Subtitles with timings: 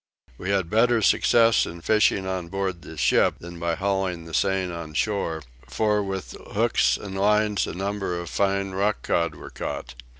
[0.39, 4.73] We had better success in fishing on board the ship than by hauling the seine
[4.73, 9.93] on shore; for with hooks and lines a number of fine rock cod were caught.